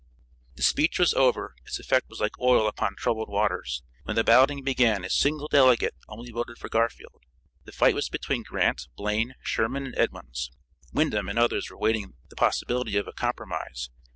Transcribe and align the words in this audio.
The 0.55 0.63
speech 0.63 0.97
was 0.97 1.13
over, 1.13 1.53
its 1.63 1.77
effect 1.77 2.09
was 2.09 2.19
like 2.19 2.39
oil 2.41 2.65
upon 2.67 2.95
troubled 2.95 3.29
waters. 3.29 3.83
When 4.01 4.15
the 4.15 4.23
balloting 4.23 4.63
began 4.63 5.05
a 5.05 5.11
single 5.11 5.47
delegate 5.47 5.93
only 6.07 6.31
voted 6.31 6.57
for 6.57 6.69
Garfield. 6.69 7.21
The 7.65 7.71
fight 7.71 7.93
was 7.93 8.09
between 8.09 8.41
Grant, 8.41 8.87
Blaine, 8.95 9.35
Sherman 9.43 9.85
and 9.85 9.95
Edmunds; 9.95 10.49
Windom 10.91 11.29
and 11.29 11.37
others 11.37 11.69
were 11.69 11.77
waiting 11.77 12.15
the 12.31 12.35
possibility 12.35 12.97
of 12.97 13.07
a 13.07 13.13
compromise. 13.13 13.91